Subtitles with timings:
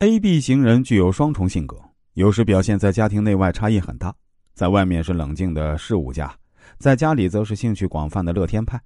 [0.00, 1.80] A、B 型人具有双重性格，
[2.14, 4.14] 有时表现在家庭内外差异很大，
[4.52, 6.34] 在外面是冷静的事务家，
[6.78, 8.78] 在家里则是兴趣广泛的乐天派。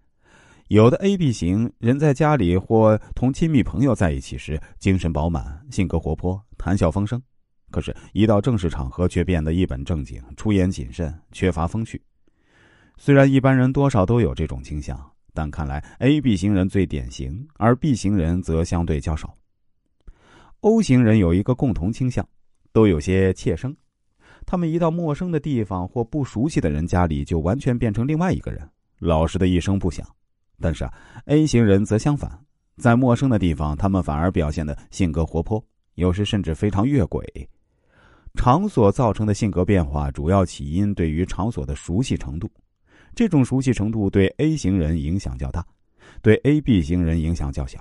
[0.69, 7.19] 有的 A、B 型人在家里或同亲密朋友在一起时，精神饱满，性格活泼，谈笑风生；
[7.71, 12.01] 可是，一到正式场合却变得一本正经，出言谨慎，缺乏风趣。
[12.99, 19.35] 虽然一般人多少都有这种倾向，但看来 A、B 型人最典型，而 B 型人则相对较少。
[20.61, 22.27] O 型人有一个共同倾向，
[22.73, 23.75] 都有些怯生。
[24.45, 28.69] 他们一到陌生的地方或不熟悉的人家里，就完全变成另外一个人，
[28.99, 30.05] 老实的一声不响。
[30.61, 30.93] 但是啊
[31.27, 32.29] ，A 型人则相反，
[32.77, 37.25] 在陌生的地方，他们反而表现的性格活泼，有时甚至非常越轨。
[38.35, 42.51] 场所造成的性格变化，主要起因对于场所的熟悉程度。
[43.15, 45.65] 这种熟悉程度对 A 型人影响较大，
[46.21, 47.79] 对 A、B 型人影响较小。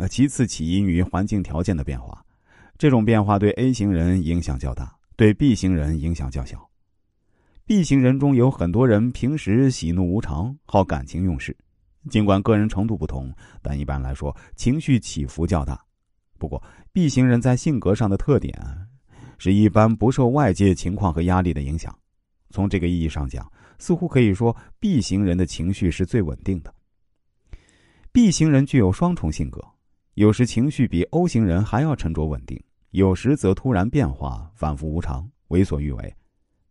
[0.00, 2.24] 呃，其次起因于环境条件的变化，
[2.78, 6.66] 这种变化对 A 型人影响较大，对 B 型人影响较小。
[7.66, 11.54] B 型人中有很多人平时喜怒无常，好感情用事，
[12.08, 15.78] 尽管个人程度不同，但一般来说情绪起伏较大。
[16.38, 16.62] 不过
[16.94, 18.58] ，B 型人在性格上的特点
[19.36, 21.94] 是一般不受外界情况和压力的影响。
[22.48, 23.46] 从这个意义上讲。
[23.82, 26.74] 似乎可以说，B 型人的情绪是最稳定的。
[28.12, 29.66] B 型人具有双重性格，
[30.20, 36.14] 有时情绪比 O 型人还要沉着稳定，有时则突然变化，反复无常，为所欲为。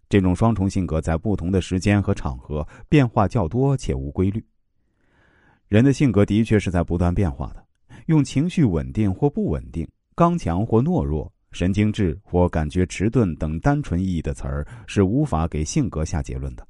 [0.07, 4.45] 这种双重性格在不同的时间和场合变化较多且无规律。
[5.67, 7.65] 人的性格的确是在不断变化的，
[8.05, 16.63] 用情绪稳定或不稳定、刚强或懦弱、神经质或感觉迟钝等单纯意义的词儿是无法给性格下结论的。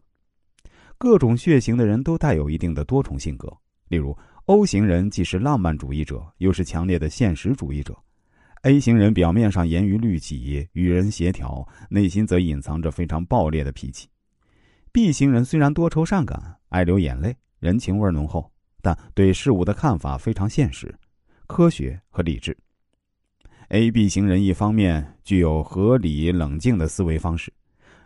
[0.97, 3.51] 各种血型的人都带有一定的多重性格，
[3.89, 4.17] 例如
[4.49, 7.95] O 型人既是浪漫主义者，又是强烈的现实主义者
[8.63, 14.09] ；A 型人表面上严于律己，与人协调，内心则隐藏着非常暴烈的脾气
[14.91, 18.51] ；B 型人虽然多愁善感，爱流眼泪，人情味浓厚，
[18.81, 20.91] 但对事物的看法非常现实、
[21.45, 22.57] 科学和理智。
[23.67, 27.53] A、B 型人一方面具有合理冷静的思维方式。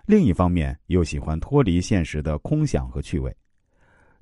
[0.06, 3.34] 另一方面，又喜欢脱离现实的空想和趣味，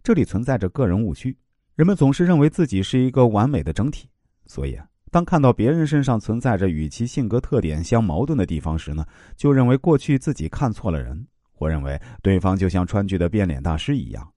[0.04, 1.36] 这里存在着个人误区。
[1.76, 4.08] 人们总是认为自己是一个完美的整体，
[4.46, 9.06] 所以啊，当看到别人身上存在着与其性格特点相矛盾的地方时呢，
[9.38, 14.30] 就认为过去自己看错了人，或认为对方就像川剧的变脸大师一样，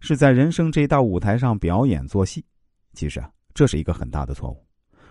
[0.00, 2.44] 是在人生这一大舞台上表演做戏。
[2.92, 4.62] 其实啊，这是一个很大的错误。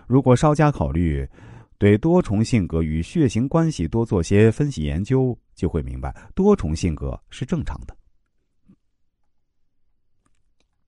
[0.06, 1.28] 如果稍加考虑，
[1.76, 7.96] 对多重性格与血型关系多做些分析研究，就会明白多重性格是正常的。